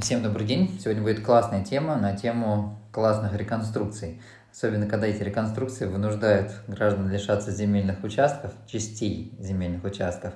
Всем 0.00 0.22
добрый 0.22 0.46
день. 0.46 0.78
Сегодня 0.78 1.02
будет 1.02 1.24
классная 1.24 1.64
тема 1.64 1.96
на 1.96 2.14
тему 2.14 2.78
классных 2.96 3.36
реконструкций. 3.36 4.22
Особенно, 4.50 4.86
когда 4.86 5.06
эти 5.06 5.22
реконструкции 5.22 5.84
вынуждают 5.84 6.50
граждан 6.66 7.10
лишаться 7.10 7.50
земельных 7.50 8.02
участков, 8.02 8.52
частей 8.66 9.34
земельных 9.38 9.84
участков, 9.84 10.32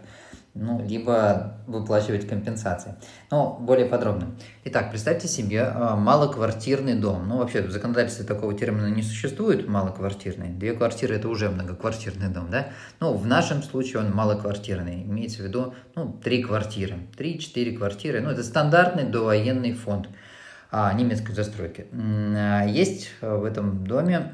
ну, 0.52 0.84
либо 0.84 1.54
выплачивать 1.66 2.28
компенсации. 2.28 2.96
Но 3.30 3.56
более 3.58 3.86
подробно. 3.86 4.36
Итак, 4.64 4.90
представьте 4.90 5.26
себе 5.26 5.62
а, 5.62 5.96
малоквартирный 5.96 6.96
дом. 6.96 7.26
Ну, 7.28 7.38
вообще, 7.38 7.62
в 7.62 7.70
законодательстве 7.70 8.26
такого 8.26 8.52
термина 8.52 8.88
не 8.88 9.02
существует, 9.02 9.66
малоквартирный. 9.66 10.48
Две 10.48 10.74
квартиры– 10.74 11.14
это 11.16 11.28
уже 11.30 11.48
многоквартирный 11.48 12.28
дом, 12.28 12.50
да? 12.50 12.68
Ну, 12.98 13.14
в 13.14 13.26
нашем 13.26 13.62
случае 13.62 14.00
он 14.00 14.12
малоквартирный. 14.12 15.04
Имеется 15.04 15.40
в 15.40 15.46
виду, 15.46 15.72
ну, 15.94 16.12
три 16.22 16.42
квартиры. 16.42 16.98
Три-четыре 17.16 17.74
квартиры. 17.74 18.20
Ну, 18.20 18.28
это 18.28 18.42
стандартный 18.42 19.04
довоенный 19.04 19.72
фонд 19.72 20.08
а, 20.70 20.92
немецкой 20.92 21.34
застройки. 21.34 21.86
А, 21.92 22.64
есть 22.66 23.10
в 23.20 23.44
этом 23.44 23.86
доме 23.86 24.32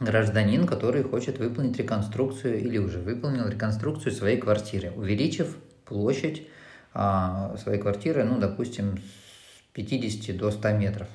гражданин, 0.00 0.66
который 0.66 1.02
хочет 1.02 1.38
выполнить 1.38 1.76
реконструкцию 1.76 2.60
или 2.60 2.78
уже 2.78 2.98
выполнил 2.98 3.48
реконструкцию 3.48 4.12
своей 4.12 4.38
квартиры, 4.38 4.92
увеличив 4.96 5.56
площадь 5.84 6.46
а, 6.92 7.56
своей 7.58 7.80
квартиры, 7.80 8.24
ну, 8.24 8.38
допустим, 8.38 8.98
с 8.98 9.72
50 9.72 10.36
до 10.36 10.50
100 10.50 10.70
метров. 10.72 11.08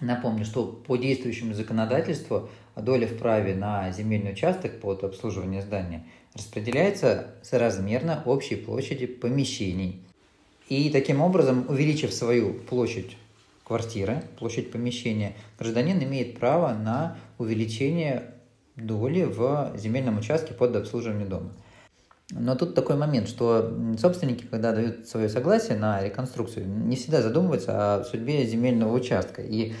Напомню, 0.00 0.44
что 0.44 0.66
по 0.66 0.96
действующему 0.96 1.54
законодательству 1.54 2.50
доля 2.76 3.06
в 3.06 3.16
праве 3.18 3.54
на 3.54 3.90
земельный 3.92 4.32
участок 4.32 4.80
под 4.80 5.04
обслуживание 5.04 5.62
здания 5.62 6.04
распределяется 6.34 7.34
соразмерно 7.42 8.22
общей 8.24 8.56
площади 8.56 9.06
помещений. 9.06 10.02
И 10.68 10.90
таким 10.90 11.20
образом, 11.20 11.66
увеличив 11.68 12.12
свою 12.12 12.54
площадь 12.54 13.16
квартиры, 13.64 14.22
площадь 14.38 14.70
помещения, 14.70 15.34
гражданин 15.58 16.02
имеет 16.02 16.38
право 16.38 16.74
на 16.74 17.16
увеличение 17.38 18.34
доли 18.76 19.24
в 19.24 19.72
земельном 19.76 20.18
участке 20.18 20.54
под 20.54 20.76
обслуживание 20.76 21.26
дома. 21.26 21.52
Но 22.30 22.54
тут 22.54 22.74
такой 22.74 22.96
момент, 22.96 23.28
что 23.28 23.70
собственники, 23.98 24.44
когда 24.50 24.72
дают 24.72 25.06
свое 25.06 25.28
согласие 25.28 25.76
на 25.76 26.02
реконструкцию, 26.02 26.66
не 26.66 26.96
всегда 26.96 27.20
задумываются 27.20 27.96
о 27.96 28.04
судьбе 28.04 28.46
земельного 28.46 28.94
участка. 28.94 29.42
И, 29.42 29.74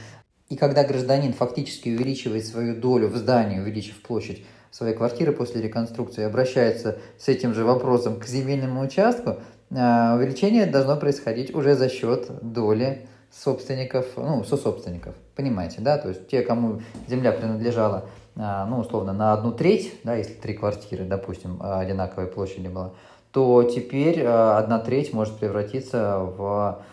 и 0.50 0.56
когда 0.56 0.84
гражданин 0.84 1.32
фактически 1.32 1.88
увеличивает 1.88 2.44
свою 2.44 2.78
долю 2.78 3.08
в 3.08 3.16
здании, 3.16 3.58
увеличив 3.58 4.02
площадь 4.02 4.44
своей 4.70 4.94
квартиры 4.94 5.32
после 5.32 5.62
реконструкции, 5.62 6.24
обращается 6.24 6.98
с 7.18 7.28
этим 7.28 7.54
же 7.54 7.64
вопросом 7.64 8.20
к 8.20 8.26
земельному 8.26 8.82
участку, 8.82 9.38
а, 9.70 10.16
увеличение 10.16 10.66
должно 10.66 10.96
происходить 10.96 11.54
уже 11.54 11.74
за 11.74 11.88
счет 11.88 12.28
доли 12.42 13.06
собственников, 13.32 14.06
ну, 14.16 14.44
сособственников, 14.44 15.14
понимаете, 15.34 15.80
да, 15.80 15.98
то 15.98 16.10
есть 16.10 16.28
те, 16.28 16.42
кому 16.42 16.82
земля 17.08 17.32
принадлежала, 17.32 18.04
а, 18.36 18.66
ну, 18.66 18.80
условно, 18.80 19.12
на 19.12 19.32
одну 19.32 19.52
треть, 19.52 20.00
да, 20.04 20.14
если 20.14 20.34
три 20.34 20.54
квартиры, 20.54 21.04
допустим, 21.04 21.58
одинаковой 21.60 22.26
площади 22.26 22.68
была, 22.68 22.92
то 23.30 23.62
теперь 23.64 24.22
а, 24.22 24.58
одна 24.58 24.78
треть 24.78 25.14
может 25.14 25.38
превратиться 25.38 26.18
в, 26.18 26.84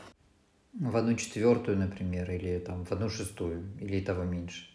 в 0.79 0.97
одну 0.97 1.15
четвертую, 1.15 1.77
например, 1.77 2.31
или 2.31 2.59
там 2.59 2.85
в 2.85 2.91
одну 2.91 3.09
шестую, 3.09 3.63
или 3.79 3.99
того 3.99 4.23
меньше. 4.23 4.65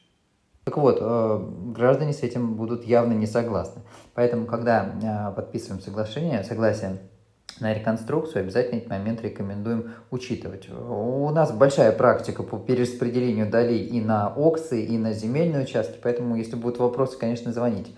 Так 0.65 0.77
вот, 0.77 0.99
а, 1.01 1.39
граждане 1.75 2.13
с 2.13 2.23
этим 2.23 2.57
будут 2.57 2.85
явно 2.85 3.15
не 3.15 3.27
согласны. 3.27 3.81
Поэтому, 4.13 4.45
когда 4.45 5.33
подписываем 5.35 5.81
соглашение, 5.81 6.45
согласие 6.45 6.99
на 7.61 7.73
реконструкцию 7.73 8.43
обязательно 8.43 8.79
этот 8.79 8.91
момент 8.91 9.23
рекомендуем 9.23 9.93
учитывать. 10.11 10.69
У 10.71 11.31
нас 11.31 11.53
большая 11.53 11.93
практика 11.93 12.43
по 12.43 12.59
перераспределению 12.59 13.49
долей 13.49 13.85
и 13.85 14.01
на 14.01 14.29
оксы, 14.29 14.85
и 14.85 14.99
на 14.99 15.13
земельные 15.13 15.63
участки, 15.63 15.99
поэтому 16.03 16.37
если 16.37 16.57
будут 16.57 16.79
вопросы, 16.79 17.17
конечно, 17.17 17.53
звоните. 17.53 17.93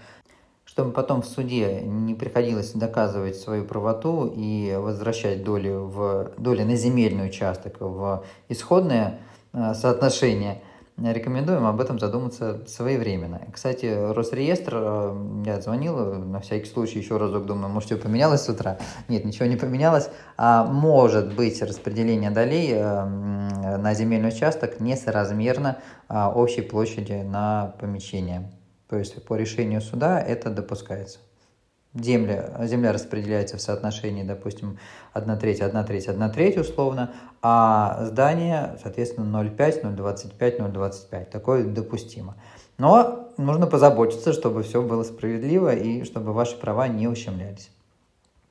Чтобы 0.65 0.93
потом 0.93 1.23
в 1.23 1.27
суде 1.27 1.81
не 1.81 2.15
приходилось 2.15 2.73
доказывать 2.73 3.37
свою 3.37 3.65
правоту 3.65 4.31
и 4.37 4.75
возвращать 4.77 5.43
доли, 5.43 5.71
в, 5.71 6.33
доли 6.37 6.65
на 6.65 6.77
земельный 6.77 7.29
участок 7.29 7.77
в 7.81 8.25
исходное 8.49 9.21
э, 9.53 9.75
соотношение– 9.75 10.63
рекомендуем 10.99 11.67
об 11.67 11.81
этом 11.81 11.99
задуматься 11.99 12.63
своевременно. 12.67 13.43
Кстати, 13.53 13.87
Росреестр, 13.87 14.73
э, 14.77 15.43
я 15.45 15.61
звонил, 15.61 16.15
на 16.15 16.41
всякий 16.41 16.67
случай 16.67 16.99
еще 16.99 17.19
разок 17.19 17.47
думаю, 17.47 17.69
может, 17.69 17.91
все 17.91 17.97
поменялось 17.99 18.43
с 18.43 18.49
утра. 18.49 18.79
Нет, 19.09 19.25
ничего 19.25 19.47
не 19.47 19.57
поменялось. 19.57 20.09
А 20.37 20.65
может 20.65 21.35
быть 21.35 21.61
распределение 21.63 22.31
долей 22.31 22.73
э, 22.73 23.05
на 23.77 23.95
земельный 23.95 24.29
участок 24.29 24.81
несоразмерно 24.81 25.79
а, 26.09 26.31
общей 26.31 26.63
площади 26.63 27.23
на 27.23 27.75
помещение. 27.81 28.51
То 28.89 28.97
есть 28.97 29.25
по 29.25 29.35
решению 29.35 29.81
суда 29.81 30.21
это 30.21 30.51
допускается 30.51 31.19
земля, 32.01 32.51
земля 32.63 32.93
распределяется 32.93 33.57
в 33.57 33.61
соотношении, 33.61 34.23
допустим, 34.23 34.79
1 35.13 35.39
треть, 35.39 35.61
1 35.61 35.85
треть, 35.85 36.09
1 36.09 36.31
треть 36.33 36.57
условно, 36.57 37.13
а 37.43 38.05
здание, 38.07 38.77
соответственно, 38.83 39.43
0,5, 39.43 39.83
0,25, 39.97 40.59
0,25. 40.73 41.25
Такое 41.31 41.65
допустимо. 41.65 42.37
Но 42.79 43.31
нужно 43.37 43.67
позаботиться, 43.67 44.33
чтобы 44.33 44.63
все 44.63 44.83
было 44.83 45.03
справедливо 45.03 45.75
и 45.75 46.05
чтобы 46.05 46.33
ваши 46.33 46.57
права 46.57 46.89
не 46.89 47.09
ущемлялись. 47.09 47.71